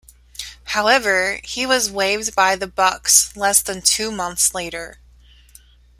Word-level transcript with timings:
However, 0.63 1.39
he 1.43 1.67
was 1.67 1.91
waived 1.91 2.33
by 2.33 2.55
the 2.55 2.65
Bucks 2.65 3.35
less 3.37 3.61
than 3.61 3.83
two 3.83 4.09
months 4.09 4.55
later. 4.55 4.99